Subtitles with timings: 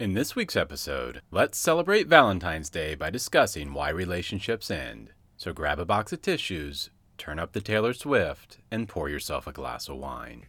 [0.00, 5.10] In this week's episode, let's celebrate Valentine's Day by discussing why relationships end.
[5.36, 6.88] So grab a box of tissues,
[7.18, 10.46] turn up the Taylor Swift, and pour yourself a glass of wine.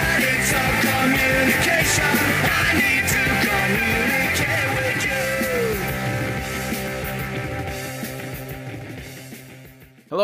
[0.00, 2.97] Addicts of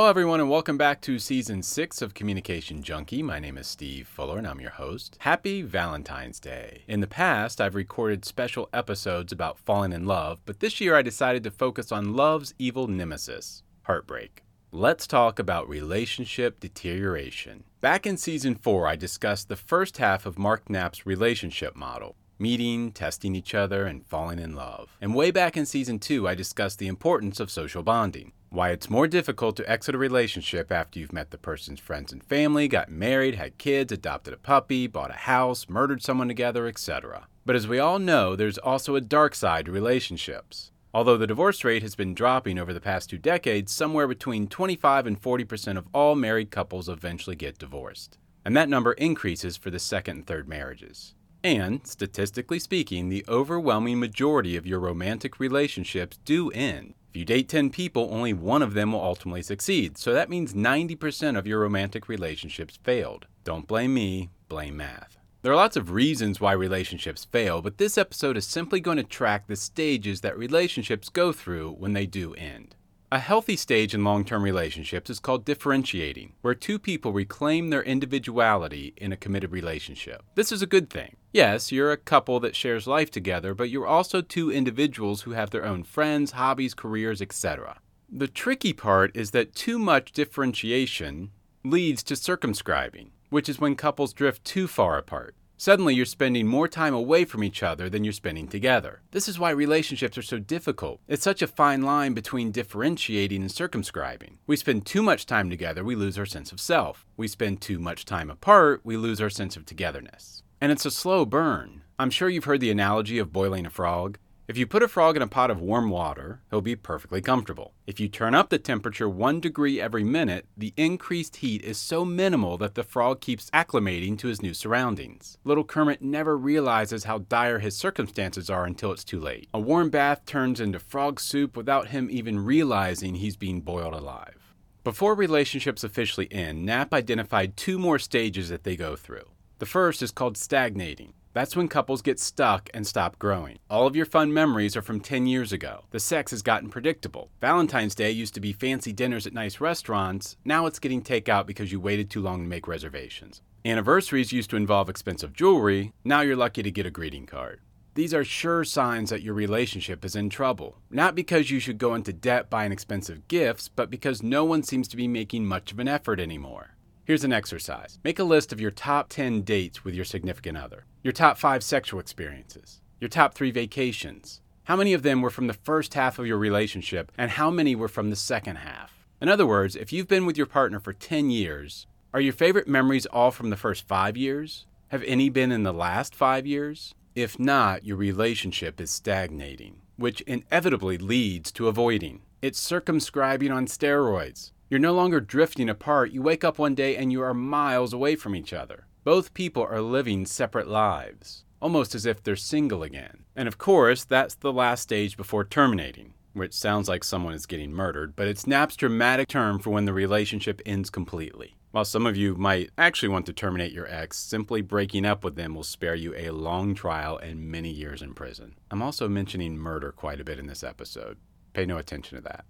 [0.05, 3.23] Hello, everyone, and welcome back to season six of Communication Junkie.
[3.23, 5.17] My name is Steve Fuller, and I'm your host.
[5.21, 6.83] Happy Valentine's Day.
[6.87, 11.01] In the past, I've recorded special episodes about falling in love, but this year I
[11.01, 14.43] decided to focus on love's evil nemesis heartbreak.
[14.71, 17.65] Let's talk about relationship deterioration.
[17.81, 22.93] Back in season four, I discussed the first half of Mark Knapp's relationship model meeting,
[22.93, 24.97] testing each other, and falling in love.
[25.01, 28.33] And way back in season two, I discussed the importance of social bonding.
[28.55, 32.23] Why it's more difficult to exit a relationship after you've met the person's friends and
[32.23, 37.27] family, got married, had kids, adopted a puppy, bought a house, murdered someone together, etc.
[37.45, 40.71] But as we all know, there's also a dark side to relationships.
[40.95, 45.09] Although the divorce rate has been dropping over the past two decades, somewhere between 25
[45.09, 48.19] and 40% of all married couples eventually get divorced.
[48.45, 51.17] And that number increases for the second and third marriages.
[51.45, 56.95] And, statistically speaking, the overwhelming majority of your romantic relationships do end.
[57.11, 60.55] If you date 10 people, only one of them will ultimately succeed, so that means
[60.55, 63.27] 90% of your romantic relationships failed.
[63.45, 65.19] Don't blame me, blame math.
[65.43, 69.05] There are lots of reasons why relationships fail, but this episode is simply going to
[69.05, 72.75] track the stages that relationships go through when they do end.
[73.13, 77.83] A healthy stage in long term relationships is called differentiating, where two people reclaim their
[77.83, 80.23] individuality in a committed relationship.
[80.37, 81.17] This is a good thing.
[81.35, 85.51] Yes, you're a couple that shares life together, but you're also two individuals who have
[85.51, 87.81] their own friends, hobbies, careers, etc.
[88.09, 91.33] The tricky part is that too much differentiation
[91.65, 95.35] leads to circumscribing, which is when couples drift too far apart.
[95.57, 99.03] Suddenly, you're spending more time away from each other than you're spending together.
[99.11, 101.01] This is why relationships are so difficult.
[101.09, 104.39] It's such a fine line between differentiating and circumscribing.
[104.47, 107.05] We spend too much time together, we lose our sense of self.
[107.17, 110.44] We spend too much time apart, we lose our sense of togetherness.
[110.65, 111.83] And it's a slow burn.
[111.99, 114.17] I'm sure you've heard the analogy of boiling a frog.
[114.49, 117.75] If you put a frog in a pot of warm water, he'll be perfectly comfortable.
[117.87, 122.07] If you turn up the temperature one degree every minute, the increased heat is so
[122.07, 125.37] minimal that the frog keeps acclimating to his new surroundings.
[125.45, 129.51] Little Kermit never realizes how dire his circumstances are until it's too late.
[129.53, 134.55] A warm bath turns into frog soup without him even realizing he's being boiled alive.
[134.83, 139.27] Before relationships officially end, Knapp identified two more stages that they go through.
[139.59, 141.13] The first is called stagnating.
[141.33, 143.59] That's when couples get stuck and stop growing.
[143.71, 145.85] All of your fun memories are from 10 years ago.
[145.91, 147.31] The sex has gotten predictable.
[147.41, 150.37] Valentine's Day used to be fancy dinners at nice restaurants.
[150.45, 153.43] Now it's getting takeout because you waited too long to make reservations.
[153.65, 155.93] Anniversaries used to involve expensive jewelry.
[156.05, 157.61] Now you're lucky to get a greeting card.
[157.95, 160.79] These are sure signs that your relationship is in trouble.
[160.91, 164.89] Not because you should go into debt buying expensive gifts, but because no one seems
[164.89, 166.75] to be making much of an effort anymore.
[167.07, 170.87] Here's an exercise make a list of your top 10 dates with your significant other,
[171.03, 174.41] your top five sexual experiences, your top three vacations.
[174.65, 177.77] How many of them were from the first half of your relationship, and how many
[177.77, 179.07] were from the second half?
[179.21, 182.69] In other words, if you've been with your partner for 10 years, are your favorite
[182.69, 184.65] memories all from the first five years?
[184.89, 186.95] Have any been in the last five years?
[187.15, 192.23] If not, your relationship is stagnating, which inevitably leads to avoiding.
[192.41, 194.53] It's circumscribing on steroids.
[194.75, 196.11] You're no longer drifting apart.
[196.11, 198.89] You wake up one day and you are miles away from each other.
[199.05, 203.23] Both people are living separate lives, almost as if they're single again.
[203.37, 207.73] And of course, that's the last stage before terminating, which sounds like someone is getting
[207.73, 211.55] murdered, but it's Knapp's dramatic term for when the relationship ends completely.
[211.71, 215.37] While some of you might actually want to terminate your ex, simply breaking up with
[215.37, 218.57] them will spare you a long trial and many years in prison.
[218.73, 221.19] I'm also mentioning murder quite a bit in this episode.
[221.53, 222.45] Pay no attention to that.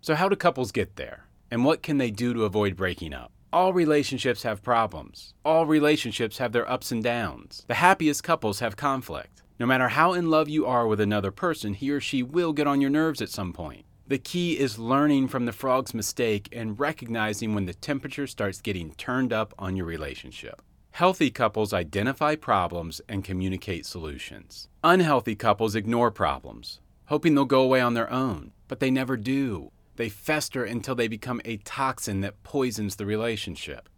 [0.00, 1.27] So, how do couples get there?
[1.50, 3.32] And what can they do to avoid breaking up?
[3.52, 5.32] All relationships have problems.
[5.44, 7.64] All relationships have their ups and downs.
[7.66, 9.42] The happiest couples have conflict.
[9.58, 12.66] No matter how in love you are with another person, he or she will get
[12.66, 13.86] on your nerves at some point.
[14.06, 18.92] The key is learning from the frog's mistake and recognizing when the temperature starts getting
[18.92, 20.62] turned up on your relationship.
[20.92, 24.68] Healthy couples identify problems and communicate solutions.
[24.82, 29.70] Unhealthy couples ignore problems, hoping they'll go away on their own, but they never do.
[29.98, 33.88] They fester until they become a toxin that poisons the relationship.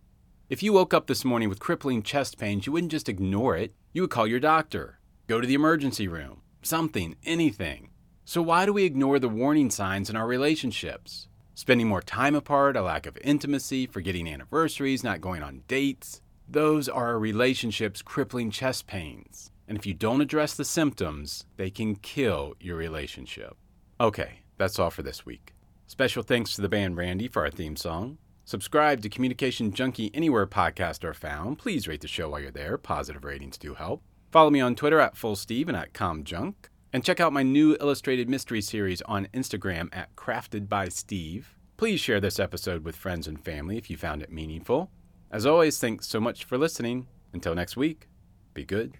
[0.48, 3.74] If you woke up this morning with crippling chest pains, you wouldn't just ignore it.
[3.92, 7.90] You would call your doctor, go to the emergency room, something, anything.
[8.24, 11.28] So, why do we ignore the warning signs in our relationships?
[11.54, 16.22] Spending more time apart, a lack of intimacy, forgetting anniversaries, not going on dates.
[16.48, 19.50] Those are a relationship's crippling chest pains.
[19.68, 23.54] And if you don't address the symptoms, they can kill your relationship.
[24.00, 25.52] Okay, that's all for this week.
[25.90, 28.18] Special thanks to the band Randy for our theme song.
[28.44, 31.58] Subscribe to Communication Junkie anywhere podcasts are found.
[31.58, 32.78] Please rate the show while you're there.
[32.78, 34.00] Positive ratings do help.
[34.30, 36.54] Follow me on Twitter at FullSteve and at ComJunk.
[36.92, 41.56] And check out my new illustrated mystery series on Instagram at Crafted by Steve.
[41.76, 44.92] Please share this episode with friends and family if you found it meaningful.
[45.32, 47.08] As always, thanks so much for listening.
[47.32, 48.06] Until next week,
[48.54, 48.96] be good.